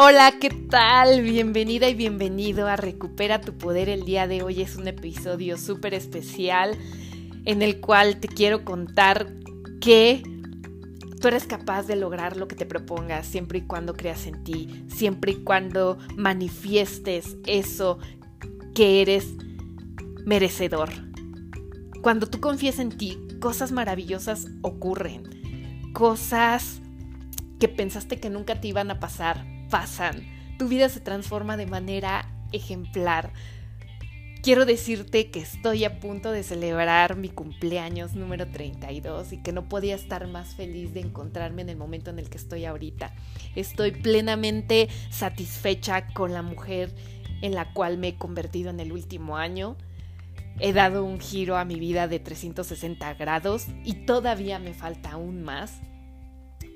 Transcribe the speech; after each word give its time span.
Hola, 0.00 0.34
¿qué 0.40 0.50
tal? 0.50 1.22
Bienvenida 1.22 1.88
y 1.88 1.94
bienvenido 1.96 2.68
a 2.68 2.76
Recupera 2.76 3.40
tu 3.40 3.58
Poder. 3.58 3.88
El 3.88 4.04
día 4.04 4.28
de 4.28 4.44
hoy 4.44 4.62
es 4.62 4.76
un 4.76 4.86
episodio 4.86 5.58
súper 5.58 5.92
especial 5.92 6.78
en 7.46 7.62
el 7.62 7.80
cual 7.80 8.20
te 8.20 8.28
quiero 8.28 8.64
contar 8.64 9.34
que 9.80 10.22
tú 11.20 11.26
eres 11.26 11.48
capaz 11.48 11.88
de 11.88 11.96
lograr 11.96 12.36
lo 12.36 12.46
que 12.46 12.54
te 12.54 12.64
propongas 12.64 13.26
siempre 13.26 13.58
y 13.58 13.62
cuando 13.62 13.94
creas 13.94 14.28
en 14.28 14.44
ti, 14.44 14.84
siempre 14.86 15.32
y 15.32 15.42
cuando 15.42 15.98
manifiestes 16.16 17.36
eso 17.44 17.98
que 18.76 19.02
eres 19.02 19.26
merecedor. 20.24 20.90
Cuando 22.02 22.28
tú 22.28 22.38
confías 22.38 22.78
en 22.78 22.96
ti, 22.96 23.18
cosas 23.40 23.72
maravillosas 23.72 24.46
ocurren, 24.62 25.24
cosas 25.92 26.80
que 27.58 27.66
pensaste 27.66 28.20
que 28.20 28.30
nunca 28.30 28.60
te 28.60 28.68
iban 28.68 28.92
a 28.92 29.00
pasar 29.00 29.57
pasan. 29.68 30.26
Tu 30.58 30.68
vida 30.68 30.88
se 30.88 31.00
transforma 31.00 31.56
de 31.56 31.66
manera 31.66 32.28
ejemplar. 32.52 33.32
Quiero 34.42 34.64
decirte 34.64 35.30
que 35.30 35.40
estoy 35.40 35.84
a 35.84 35.98
punto 35.98 36.30
de 36.30 36.42
celebrar 36.42 37.16
mi 37.16 37.28
cumpleaños 37.28 38.14
número 38.14 38.48
32 38.48 39.32
y 39.32 39.42
que 39.42 39.52
no 39.52 39.68
podía 39.68 39.96
estar 39.96 40.26
más 40.28 40.54
feliz 40.54 40.94
de 40.94 41.00
encontrarme 41.00 41.62
en 41.62 41.68
el 41.68 41.76
momento 41.76 42.10
en 42.10 42.18
el 42.18 42.30
que 42.30 42.38
estoy 42.38 42.64
ahorita. 42.64 43.14
Estoy 43.56 43.90
plenamente 43.90 44.88
satisfecha 45.10 46.06
con 46.14 46.32
la 46.32 46.42
mujer 46.42 46.94
en 47.42 47.54
la 47.54 47.72
cual 47.72 47.98
me 47.98 48.08
he 48.08 48.16
convertido 48.16 48.70
en 48.70 48.78
el 48.80 48.92
último 48.92 49.36
año. 49.36 49.76
He 50.60 50.72
dado 50.72 51.04
un 51.04 51.20
giro 51.20 51.56
a 51.56 51.64
mi 51.64 51.78
vida 51.78 52.08
de 52.08 52.20
360 52.20 53.14
grados 53.14 53.66
y 53.84 54.06
todavía 54.06 54.58
me 54.58 54.72
falta 54.72 55.12
aún 55.12 55.42
más 55.42 55.80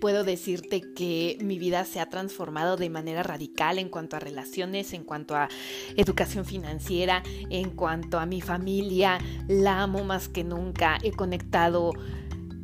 puedo 0.02 0.24
decirte 0.24 0.80
que 0.97 1.38
mi 1.45 1.61
vida 1.61 1.84
se 1.84 2.00
ha 2.00 2.08
transformado 2.08 2.77
de 2.77 2.91
manera 2.91 3.22
radical 3.22 3.78
en 3.78 3.89
cuanto 3.89 4.17
a 4.17 4.19
relaciones, 4.19 4.95
en 4.95 5.05
cuanto 5.05 5.36
a 5.36 5.48
educación 5.97 6.45
financiera, 6.45 7.22
en 7.50 7.70
cuanto 7.70 8.19
a 8.19 8.27
mi 8.27 8.41
familia. 8.41 9.19
La 9.47 9.80
amo 9.80 10.03
más 10.03 10.28
que 10.28 10.42
nunca. 10.42 10.98
He 11.05 11.12
conectado 11.12 11.92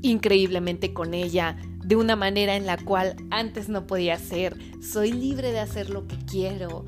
increíblemente 0.02 0.92
con 0.92 1.14
ella 1.14 1.56
de 1.84 1.94
una 1.94 2.16
manera 2.16 2.56
en 2.56 2.66
la 2.66 2.76
cual 2.76 3.14
antes 3.30 3.68
no 3.68 3.86
podía 3.86 4.18
ser. 4.18 4.56
Soy 4.82 5.12
libre 5.12 5.52
de 5.52 5.60
hacer 5.60 5.90
lo 5.90 6.08
que 6.08 6.16
quiero 6.28 6.86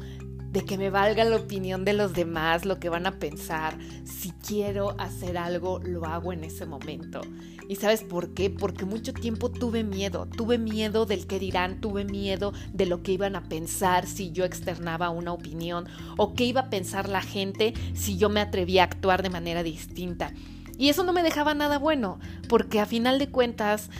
de 0.51 0.65
que 0.65 0.77
me 0.77 0.91
valga 0.91 1.25
la 1.25 1.37
opinión 1.37 1.85
de 1.85 1.93
los 1.93 2.13
demás, 2.13 2.65
lo 2.65 2.79
que 2.81 2.89
van 2.89 3.07
a 3.07 3.19
pensar. 3.19 3.79
Si 4.05 4.33
quiero 4.33 4.95
hacer 4.99 5.39
algo, 5.39 5.79
lo 5.81 6.05
hago 6.07 6.33
en 6.33 6.45
ese 6.45 6.67
momento. 6.67 7.21
¿Y 7.69 7.77
sabes 7.77 8.03
por 8.03 8.35
qué? 8.35 8.51
Porque 8.51 8.85
mucho 8.85 9.13
tiempo 9.13 9.49
tuve 9.49 9.85
miedo, 9.85 10.27
tuve 10.27 10.59
miedo 10.59 11.07
del 11.07 11.29
que 11.29 11.39
dirán, 11.39 11.81
tuve 11.81 12.05
miedo 12.05 12.53
de 12.73 12.87
lo 12.87 13.03
que 13.03 13.13
iban 13.13 13.37
a 13.37 13.45
pensar 13.45 14.09
si 14.09 14.33
yo 14.33 14.45
externaba 14.45 15.11
una 15.11 15.33
opinión 15.33 15.87
o 16.17 16.35
qué 16.35 16.45
iba 16.45 16.63
a 16.63 16.71
pensar 16.71 17.09
la 17.09 17.23
gente 17.23 17.75
si 17.95 18.17
yo 18.17 18.29
me 18.29 18.41
atrevía 18.41 18.83
a 18.83 18.87
actuar 18.87 19.23
de 19.23 19.31
manera 19.31 19.63
distinta. 19.63 20.33
Y 20.79 20.89
eso 20.89 21.05
no 21.05 21.13
me 21.13 21.23
dejaba 21.23 21.55
nada 21.55 21.79
bueno, 21.79 22.19
porque 22.49 22.81
a 22.81 22.87
final 22.87 23.19
de 23.19 23.29
cuentas 23.29 23.91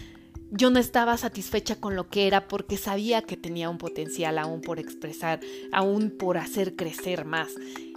yo 0.53 0.71
no 0.71 0.81
estaba 0.81 1.17
satisfecha 1.17 1.77
con 1.77 1.95
lo 1.95 2.09
que 2.09 2.27
era 2.27 2.49
porque 2.49 2.77
sabía 2.77 3.23
que 3.23 3.37
tenía 3.37 3.71
un 3.71 3.79
potencial 3.79 4.39
aún 4.39 4.61
por 4.61 4.81
expresar, 4.81 5.41
aún 5.73 6.11
por 6.11 6.39
hacer 6.39 6.75
crecer 6.75 7.25
más. 7.25 7.51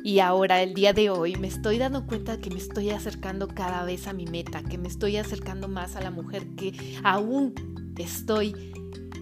Y 0.04 0.20
ahora, 0.20 0.62
el 0.62 0.74
día 0.74 0.94
de 0.94 1.09
hoy, 1.09 1.36
me 1.36 1.48
estoy 1.48 1.80
dando 1.80 2.06
cuenta 2.06 2.38
que 2.38 2.52
me 2.52 2.58
estoy 2.58 2.92
acercando 2.92 3.48
cada 3.48 3.84
vez 3.86 4.08
a 4.08 4.14
mi 4.14 4.26
meta, 4.26 4.62
que 4.62 4.78
me 4.78 4.88
estoy 4.88 5.18
acercando 5.18 5.68
más 5.68 5.96
a 5.96 6.02
la 6.02 6.12
mujer 6.12 6.46
que 6.56 7.00
aún 7.04 7.54
estoy 7.98 8.72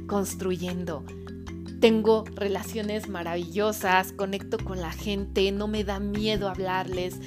construyendo. 0.07 1.05
Tengo 1.79 2.25
relaciones 2.35 3.07
maravillosas, 3.07 4.11
conecto 4.11 4.57
con 4.57 4.81
la 4.81 4.91
gente, 4.91 5.51
no 5.51 5.67
me 5.67 5.83
da 5.83 5.99
miedo 5.99 6.49
hablarles. 6.49 7.19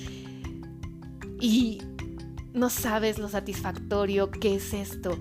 Y 1.41 1.79
no 2.53 2.69
sabes 2.69 3.19
lo 3.19 3.29
satisfactorio 3.29 4.31
que 4.31 4.57
es 4.57 4.75
esto 4.75 5.19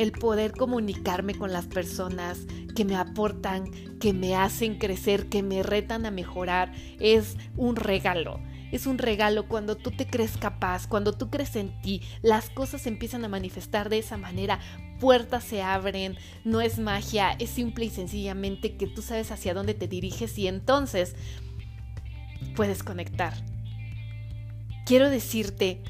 el 0.00 0.12
poder 0.12 0.52
comunicarme 0.52 1.34
con 1.34 1.52
las 1.52 1.66
personas 1.66 2.46
que 2.74 2.86
me 2.86 2.96
aportan, 2.96 3.70
que 3.98 4.14
me 4.14 4.34
hacen 4.34 4.78
crecer, 4.78 5.28
que 5.28 5.42
me 5.42 5.62
retan 5.62 6.06
a 6.06 6.10
mejorar, 6.10 6.72
es 6.98 7.36
un 7.58 7.76
regalo. 7.76 8.40
Es 8.72 8.86
un 8.86 8.96
regalo 8.96 9.46
cuando 9.46 9.76
tú 9.76 9.90
te 9.90 10.06
crees 10.06 10.38
capaz, 10.38 10.86
cuando 10.86 11.12
tú 11.12 11.28
crees 11.28 11.54
en 11.54 11.82
ti, 11.82 12.00
las 12.22 12.48
cosas 12.48 12.86
empiezan 12.86 13.26
a 13.26 13.28
manifestar 13.28 13.90
de 13.90 13.98
esa 13.98 14.16
manera, 14.16 14.58
puertas 15.00 15.44
se 15.44 15.60
abren, 15.60 16.16
no 16.44 16.62
es 16.62 16.78
magia, 16.78 17.32
es 17.38 17.50
simple 17.50 17.84
y 17.84 17.90
sencillamente 17.90 18.78
que 18.78 18.86
tú 18.86 19.02
sabes 19.02 19.30
hacia 19.30 19.52
dónde 19.52 19.74
te 19.74 19.86
diriges 19.86 20.38
y 20.38 20.46
entonces 20.46 21.14
puedes 22.56 22.82
conectar. 22.82 23.34
Quiero 24.86 25.10
decirte 25.10 25.82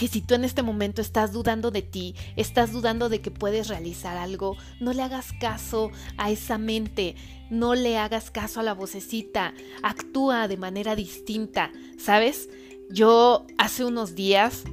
que 0.00 0.08
si 0.08 0.22
tú 0.22 0.32
en 0.32 0.44
este 0.44 0.62
momento 0.62 1.02
estás 1.02 1.30
dudando 1.30 1.70
de 1.70 1.82
ti, 1.82 2.14
estás 2.34 2.72
dudando 2.72 3.10
de 3.10 3.20
que 3.20 3.30
puedes 3.30 3.68
realizar 3.68 4.16
algo, 4.16 4.56
no 4.80 4.94
le 4.94 5.02
hagas 5.02 5.34
caso 5.38 5.90
a 6.16 6.30
esa 6.30 6.56
mente, 6.56 7.16
no 7.50 7.74
le 7.74 7.98
hagas 7.98 8.30
caso 8.30 8.60
a 8.60 8.62
la 8.62 8.72
vocecita, 8.72 9.52
actúa 9.82 10.48
de 10.48 10.56
manera 10.56 10.96
distinta, 10.96 11.70
¿sabes? 11.98 12.48
Yo 12.88 13.46
hace 13.58 13.84
unos 13.84 14.14
días 14.14 14.64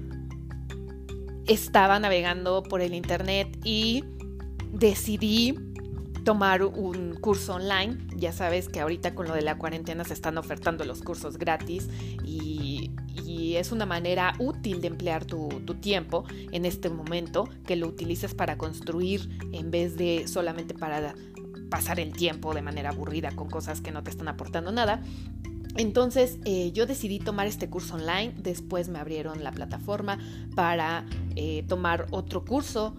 estaba 1.45 1.99
navegando 1.99 2.63
por 2.63 2.79
el 2.79 2.93
internet 2.93 3.49
y 3.65 4.05
decidí 4.71 5.55
tomar 6.23 6.63
un 6.63 7.15
curso 7.15 7.55
online. 7.55 7.97
Ya 8.15 8.31
sabes 8.31 8.67
que 8.69 8.79
ahorita 8.79 9.13
con 9.13 9.27
lo 9.27 9.33
de 9.33 9.41
la 9.41 9.57
cuarentena 9.57 10.03
se 10.03 10.13
están 10.13 10.37
ofertando 10.37 10.85
los 10.85 11.01
cursos 11.01 11.37
gratis 11.37 11.89
y 12.25 12.56
es 13.55 13.71
una 13.71 13.85
manera 13.85 14.33
útil 14.39 14.81
de 14.81 14.87
emplear 14.87 15.25
tu, 15.25 15.47
tiempo 15.79 16.25
en 16.51 16.65
este 16.65 16.89
momento, 16.89 17.47
que 17.65 17.75
lo 17.75 17.87
utilices 17.87 18.33
para 18.33 18.57
construir 18.57 19.29
en 19.53 19.71
vez 19.71 19.95
de 19.95 20.27
solamente 20.27 20.73
para 20.73 21.15
pasar 21.69 21.99
el 21.99 22.13
tiempo 22.13 22.53
de 22.53 22.61
manera 22.61 22.89
aburrida 22.89 23.31
con 23.31 23.49
cosas 23.49 23.81
que 23.81 23.91
no 23.91 24.03
te 24.03 24.09
están 24.09 24.27
aportando 24.27 24.71
nada. 24.71 25.01
Entonces 25.75 26.39
eh, 26.45 26.71
yo 26.73 26.85
decidí 26.85 27.19
tomar 27.19 27.45
este 27.45 27.69
curso 27.69 27.95
online, 27.95 28.33
después 28.37 28.89
me 28.89 28.99
abrieron 28.99 29.43
la 29.43 29.51
plataforma 29.51 30.17
para 30.55 31.05
eh, 31.35 31.63
tomar 31.67 32.07
otro 32.09 32.43
curso 32.43 32.95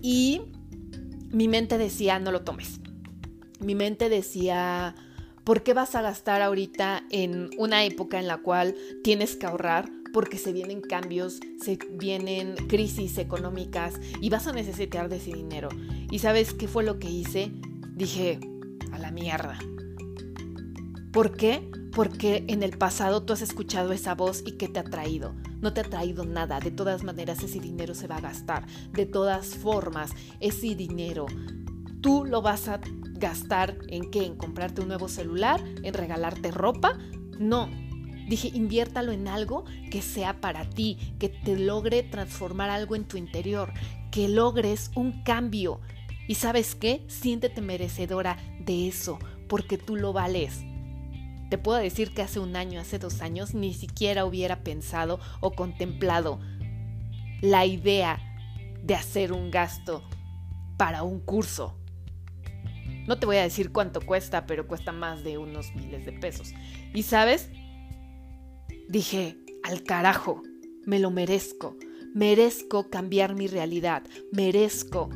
y 0.00 0.40
mi 1.30 1.48
mente 1.48 1.76
decía 1.76 2.18
no 2.18 2.32
lo 2.32 2.42
tomes. 2.42 2.80
Mi 3.60 3.74
mente 3.74 4.08
decía 4.08 4.94
¿Por 5.48 5.62
qué 5.62 5.72
vas 5.72 5.94
a 5.94 6.02
gastar 6.02 6.42
ahorita 6.42 7.04
en 7.08 7.48
una 7.56 7.82
época 7.82 8.20
en 8.20 8.26
la 8.26 8.36
cual 8.36 8.74
tienes 9.02 9.34
que 9.34 9.46
ahorrar? 9.46 9.88
Porque 10.12 10.36
se 10.36 10.52
vienen 10.52 10.82
cambios, 10.82 11.40
se 11.58 11.78
vienen 11.92 12.54
crisis 12.68 13.16
económicas 13.16 13.98
y 14.20 14.28
vas 14.28 14.46
a 14.46 14.52
necesitar 14.52 15.08
de 15.08 15.16
ese 15.16 15.32
dinero. 15.32 15.70
¿Y 16.10 16.18
sabes 16.18 16.52
qué 16.52 16.68
fue 16.68 16.84
lo 16.84 16.98
que 16.98 17.08
hice? 17.08 17.50
Dije, 17.94 18.38
a 18.92 18.98
la 18.98 19.10
mierda. 19.10 19.58
¿Por 21.14 21.34
qué? 21.34 21.66
Porque 21.92 22.44
en 22.48 22.62
el 22.62 22.76
pasado 22.76 23.22
tú 23.22 23.32
has 23.32 23.40
escuchado 23.40 23.92
esa 23.92 24.14
voz 24.14 24.42
y 24.44 24.58
¿qué 24.58 24.68
te 24.68 24.80
ha 24.80 24.84
traído? 24.84 25.34
No 25.62 25.72
te 25.72 25.80
ha 25.80 25.84
traído 25.84 26.26
nada. 26.26 26.60
De 26.60 26.72
todas 26.72 27.04
maneras, 27.04 27.42
ese 27.42 27.58
dinero 27.58 27.94
se 27.94 28.06
va 28.06 28.18
a 28.18 28.20
gastar. 28.20 28.66
De 28.92 29.06
todas 29.06 29.46
formas, 29.56 30.10
ese 30.40 30.74
dinero 30.74 31.24
tú 32.00 32.24
lo 32.24 32.42
vas 32.42 32.68
a 32.68 32.80
gastar 33.18 33.76
en 33.88 34.10
qué? 34.10 34.24
¿En 34.24 34.36
comprarte 34.36 34.80
un 34.80 34.88
nuevo 34.88 35.08
celular? 35.08 35.62
¿En 35.82 35.94
regalarte 35.94 36.50
ropa? 36.50 36.98
No. 37.38 37.68
Dije, 38.28 38.50
inviértalo 38.52 39.12
en 39.12 39.26
algo 39.26 39.64
que 39.90 40.02
sea 40.02 40.40
para 40.40 40.68
ti, 40.68 41.14
que 41.18 41.28
te 41.28 41.58
logre 41.58 42.02
transformar 42.02 42.68
algo 42.68 42.94
en 42.94 43.06
tu 43.06 43.16
interior, 43.16 43.72
que 44.10 44.28
logres 44.28 44.90
un 44.94 45.22
cambio. 45.22 45.80
Y 46.26 46.34
sabes 46.34 46.74
qué? 46.74 47.04
Siéntete 47.08 47.62
merecedora 47.62 48.36
de 48.60 48.86
eso, 48.86 49.18
porque 49.48 49.78
tú 49.78 49.96
lo 49.96 50.12
vales. 50.12 50.62
Te 51.48 51.56
puedo 51.56 51.78
decir 51.78 52.12
que 52.12 52.20
hace 52.20 52.38
un 52.38 52.54
año, 52.56 52.80
hace 52.80 52.98
dos 52.98 53.22
años, 53.22 53.54
ni 53.54 53.72
siquiera 53.72 54.26
hubiera 54.26 54.62
pensado 54.62 55.18
o 55.40 55.52
contemplado 55.52 56.38
la 57.40 57.64
idea 57.64 58.20
de 58.82 58.94
hacer 58.94 59.32
un 59.32 59.50
gasto 59.50 60.02
para 60.76 61.02
un 61.02 61.20
curso. 61.20 61.78
No 63.08 63.18
te 63.18 63.24
voy 63.24 63.36
a 63.36 63.42
decir 63.42 63.72
cuánto 63.72 64.02
cuesta, 64.02 64.44
pero 64.44 64.68
cuesta 64.68 64.92
más 64.92 65.24
de 65.24 65.38
unos 65.38 65.74
miles 65.74 66.04
de 66.04 66.12
pesos. 66.12 66.52
Y 66.92 67.04
sabes, 67.04 67.48
dije, 68.86 69.38
al 69.64 69.82
carajo, 69.82 70.42
me 70.84 70.98
lo 70.98 71.10
merezco. 71.10 71.74
Merezco 72.14 72.90
cambiar 72.90 73.34
mi 73.34 73.46
realidad. 73.46 74.02
Merezco 74.30 75.08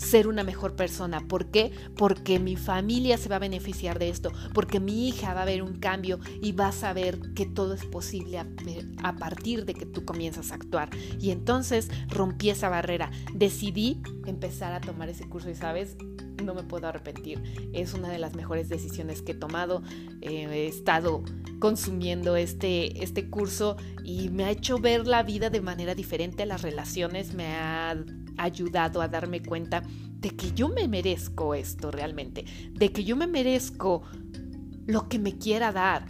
ser 0.00 0.26
una 0.26 0.44
mejor 0.44 0.76
persona. 0.76 1.26
¿Por 1.28 1.50
qué? 1.50 1.72
Porque 1.96 2.38
mi 2.38 2.56
familia 2.56 3.18
se 3.18 3.28
va 3.28 3.36
a 3.36 3.40
beneficiar 3.40 3.98
de 3.98 4.08
esto, 4.08 4.32
porque 4.54 4.80
mi 4.80 5.08
hija 5.08 5.34
va 5.34 5.42
a 5.42 5.46
ver 5.46 5.62
un 5.62 5.78
cambio 5.78 6.18
y 6.42 6.52
va 6.52 6.68
a 6.68 6.72
saber 6.72 7.20
que 7.34 7.46
todo 7.46 7.74
es 7.74 7.84
posible 7.84 8.38
a, 8.38 9.16
partir 9.16 9.66
de 9.66 9.74
que 9.74 9.86
tú 9.86 10.04
comienzas 10.04 10.52
a 10.52 10.54
actuar. 10.54 10.90
Y 11.18 11.30
entonces 11.30 11.88
rompí 12.08 12.50
esa 12.50 12.68
barrera, 12.68 13.10
decidí 13.34 14.02
empezar 14.26 14.72
a 14.72 14.80
tomar 14.80 15.08
ese 15.08 15.28
curso 15.28 15.50
y 15.50 15.54
sabes, 15.54 15.96
no 16.40 16.54
me 16.54 16.62
puedo 16.62 16.86
arrepentir. 16.88 17.42
Es 17.72 17.94
una 17.94 18.08
de 18.08 18.18
las 18.18 18.34
mejores 18.34 18.68
decisiones 18.68 19.22
que 19.22 19.32
he 19.32 19.34
tomado. 19.34 19.82
Eh, 20.20 20.46
he 20.50 20.66
estado 20.66 21.22
consumiendo 21.58 22.36
este, 22.36 23.02
este 23.02 23.28
curso 23.28 23.76
y 24.04 24.28
me 24.30 24.44
ha 24.44 24.50
hecho 24.50 24.78
ver 24.78 25.06
la 25.06 25.22
vida 25.22 25.50
de 25.50 25.60
manera 25.60 25.94
diferente, 25.94 26.46
las 26.46 26.62
relaciones, 26.62 27.34
me 27.34 27.54
ha 27.54 27.96
ayudado 28.38 29.02
a 29.02 29.08
darme 29.08 29.42
cuenta 29.42 29.82
de 30.18 30.30
que 30.30 30.52
yo 30.52 30.68
me 30.68 30.88
merezco 30.88 31.54
esto 31.54 31.90
realmente, 31.90 32.44
de 32.72 32.92
que 32.92 33.04
yo 33.04 33.16
me 33.16 33.26
merezco 33.26 34.02
lo 34.86 35.08
que 35.08 35.18
me 35.18 35.38
quiera 35.38 35.72
dar. 35.72 36.06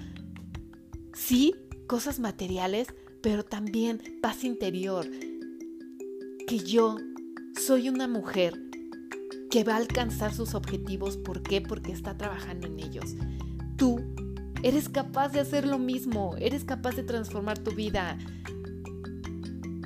Sí, 1.13 1.55
cosas 1.87 2.19
materiales, 2.19 2.89
pero 3.23 3.45
también 3.45 4.01
paz 4.23 4.45
interior. 4.45 5.07
Que 6.47 6.59
yo 6.59 6.97
soy 7.61 7.89
una 7.89 8.09
mujer 8.09 8.70
que 9.51 9.65
va 9.65 9.75
a 9.75 9.79
alcanzar 9.79 10.33
sus 10.33 10.55
objetivos. 10.55 11.17
¿Por 11.17 11.43
qué? 11.43 11.61
Porque 11.61 11.93
está 11.93 12.17
trabajando 12.17 12.67
en 12.67 12.79
ellos. 12.79 13.17
Tú 13.77 14.01
eres 14.63 14.89
capaz 14.89 15.31
de 15.31 15.41
hacer 15.41 15.67
lo 15.67 15.79
mismo, 15.79 16.37
eres 16.39 16.65
capaz 16.65 16.95
de 16.95 17.03
transformar 17.03 17.59
tu 17.59 17.73
vida. 17.73 18.19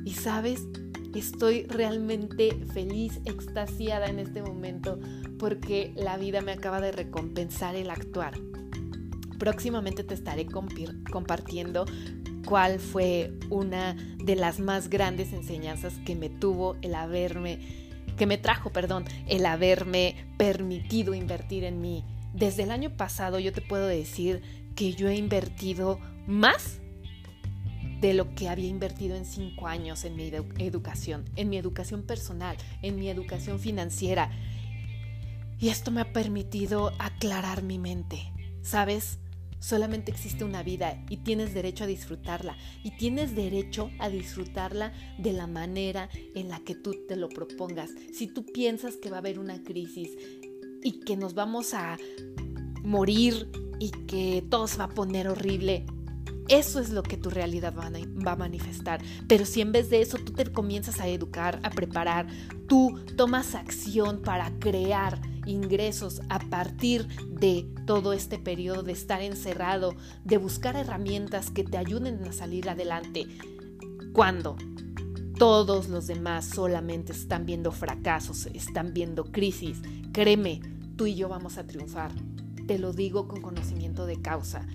Y 0.05 0.13
sabes, 0.13 0.67
estoy 1.15 1.65
realmente 1.65 2.55
feliz, 2.73 3.21
extasiada 3.25 4.07
en 4.07 4.19
este 4.19 4.43
momento 4.43 4.99
porque 5.39 5.93
la 5.97 6.17
vida 6.17 6.41
me 6.41 6.53
acaba 6.53 6.81
de 6.81 6.93
recompensar 6.93 7.75
el 7.77 7.91
actuar. 7.91 8.35
Próximamente 9.39 10.05
te 10.05 10.15
estaré 10.15 10.47
compartiendo 10.47 11.87
cuál 12.47 12.79
fue 12.79 13.33
una 13.51 13.95
de 14.23 14.37
las 14.37 14.61
más 14.61 14.89
grandes 14.89 15.33
enseñanzas 15.33 15.95
que 16.05 16.15
me 16.15 16.31
tuvo 16.31 16.77
el 16.83 16.95
haberme, 16.95 17.84
que 18.17 18.27
me 18.27 18.39
trajo, 18.39 18.71
perdón, 18.71 19.05
el 19.27 19.47
haberme 19.47 20.27
permitido 20.37 21.15
invertir 21.15 21.65
en 21.65 21.81
mí. 21.81 22.05
Desde 22.33 22.65
el 22.65 22.71
año 22.71 22.91
pasado 22.97 23.39
yo 23.39 23.53
te 23.53 23.61
puedo 23.61 23.87
decir 23.87 24.43
que 24.75 24.93
yo 24.95 25.09
he 25.09 25.17
invertido 25.17 26.01
más 26.27 26.81
de 28.01 28.13
lo 28.13 28.35
que 28.35 28.49
había 28.49 28.69
invertido 28.69 29.17
en 29.17 29.25
cinco 29.25 29.67
años 29.67 30.05
en 30.05 30.17
mi 30.17 30.31
educación, 30.59 31.25
en 31.37 31.49
mi 31.49 31.57
educación 31.57 32.03
personal, 32.03 32.57
en 32.83 32.97
mi 32.97 33.09
educación 33.09 33.59
financiera. 33.59 34.31
Y 35.59 35.69
esto 35.69 35.91
me 35.91 36.01
ha 36.01 36.13
permitido 36.13 36.93
aclarar 36.99 37.63
mi 37.63 37.79
mente. 37.79 38.33
¿Sabes? 38.63 39.19
Solamente 39.65 40.11
existe 40.11 40.45
una 40.45 40.63
vida 40.63 41.03
y 41.09 41.17
tienes 41.17 41.55
derecho 41.55 41.85
a 41.85 41.87
disfrutarla. 41.87 42.55
Y 42.83 42.91
tienes 42.99 43.35
derecho 43.35 43.91
a 43.99 44.11
disfrutarla 44.11 44.93
de 45.17 45.33
la 45.33 45.47
manera 45.47 46.11
en 46.35 46.51
la 46.51 46.61
que 46.61 46.75
tú 46.75 46.95
te 47.09 47.17
lo 47.17 47.31
propongas. 47.31 47.89
Si 48.13 48.27
tú 48.27 48.45
piensas 48.45 48.99
que 48.99 49.09
va 49.09 49.17
a 49.17 49.21
haber 49.21 49.39
una 49.39 49.63
crisis 49.63 50.11
y 50.83 51.01
que 51.01 51.17
nos 51.17 51.33
vamos 51.33 51.73
a 51.73 51.97
morir 52.83 53.49
y 53.81 53.89
que 54.07 54.45
todo 54.51 54.67
se 54.67 54.77
va 54.77 54.85
a 54.85 54.89
poner 54.91 55.29
horrible, 55.29 55.87
eso 56.49 56.79
es 56.81 56.91
lo 56.91 57.02
que 57.02 57.17
tu 57.17 57.31
realidad 57.31 57.75
va 57.75 58.32
a 58.32 58.37
manifestar. 58.37 59.00
Pero 59.29 59.46
si 59.46 59.61
en 59.61 59.73
vez 59.73 59.91
de 59.91 60.02
eso 60.02 60.19
tú 60.19 60.32
te 60.32 60.50
comienzas 60.52 61.00
a 61.00 61.08
educar, 61.08 61.61
a 61.62 61.70
preparar, 61.70 62.26
tú 62.69 63.00
tomas 63.17 63.55
acción 63.55 64.20
para 64.23 64.50
crear 64.58 65.20
ingresos 65.46 66.20
a 66.29 66.38
partir 66.38 67.06
de 67.29 67.67
todo 67.87 68.12
este 68.12 68.38
periodo 68.38 68.82
de 68.82 68.93
estar 68.93 69.23
encerrado, 69.23 69.94
de 70.25 70.38
buscar 70.38 70.76
herramientas 70.76 71.50
que 71.50 71.64
te 71.64 71.79
ayuden 71.79 72.23
a 72.25 72.32
salir 72.32 72.69
adelante. 72.69 73.26
Cuando 74.12 74.56
todos 75.38 75.88
los 75.88 76.06
demás 76.06 76.46
solamente 76.46 77.12
están 77.12 77.46
viendo 77.46 77.73
fracasos, 77.73 78.46
están 78.46 78.94
viendo 78.94 79.25
crisis, 79.25 79.81
créeme, 80.12 80.61
tú 80.96 81.06
y 81.06 81.14
yo 81.14 81.29
vamos 81.29 81.58
a 81.58 81.67
triunfar. 81.67 82.12
Te 82.67 82.79
lo 82.79 82.93
digo 82.93 83.29
con 83.29 83.43
conocimiento 83.43 84.06
de 84.06 84.23
causa. 84.23 84.67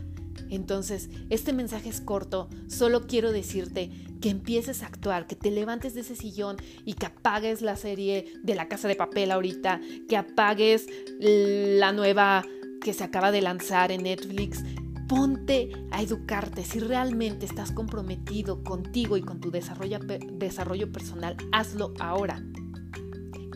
Entonces, 0.50 1.10
este 1.30 1.54
mensaje 1.54 1.90
es 1.90 2.02
corto, 2.02 2.50
solo 2.68 3.08
quiero 3.08 3.32
decirte 3.32 3.92
que 4.22 4.30
empieces 4.30 4.84
a 4.84 4.88
actuar, 4.88 5.28
que 5.28 5.36
te 5.36 5.52
levantes 5.52 5.94
de 5.94 6.02
ese 6.02 6.16
sillón 6.16 6.58
y 6.86 6.94
que 6.94 7.06
apagues 7.06 7.62
la 7.62 7.76
serie 7.76 8.34
de 8.44 8.56
la 8.56 8.68
casa 8.68 8.88
de 8.88 8.96
papel 8.96 9.32
ahorita, 9.32 9.80
que 10.08 10.18
apagues 10.18 10.88
la 11.20 11.92
nueva 11.92 12.46
que 12.82 12.94
se 12.94 13.04
acaba 13.04 13.32
de 13.32 13.42
lanzar 13.42 13.92
en 13.92 14.04
Netflix. 14.04 14.64
Ponte 15.08 15.72
a 15.92 16.02
educarte. 16.02 16.64
Si 16.64 16.80
realmente 16.80 17.46
estás 17.46 17.72
comprometido 17.72 18.64
contigo 18.64 19.18
y 19.18 19.22
con 19.22 19.40
tu 19.40 19.52
desarrollo, 19.52 20.00
desarrollo 20.00 20.92
personal, 20.92 21.36
hazlo 21.52 21.94
ahora. 22.00 22.44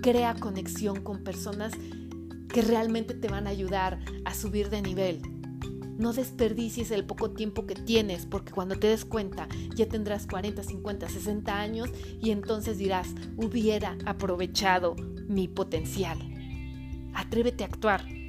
Crea 0.01 0.35
conexión 0.35 1.01
con 1.03 1.23
personas 1.23 1.73
que 2.49 2.61
realmente 2.61 3.13
te 3.13 3.27
van 3.27 3.47
a 3.47 3.51
ayudar 3.51 3.99
a 4.25 4.33
subir 4.33 4.69
de 4.69 4.81
nivel 4.81 5.32
no 5.97 6.13
desperdicies 6.13 6.91
el 6.91 7.05
poco 7.05 7.31
tiempo 7.31 7.65
que 7.65 7.75
tienes, 7.75 8.25
porque 8.25 8.51
cuando 8.51 8.77
te 8.77 8.87
des 8.87 9.05
cuenta 9.05 9.47
ya 9.75 9.87
tendrás 9.87 10.27
40, 10.27 10.63
50, 10.63 11.09
60 11.09 11.59
años 11.59 11.89
y 12.21 12.31
entonces 12.31 12.77
dirás, 12.77 13.09
hubiera 13.37 13.97
aprovechado 14.05 14.95
mi 15.27 15.47
potencial. 15.47 16.17
Atrévete 17.13 17.63
a 17.63 17.67
actuar. 17.67 18.22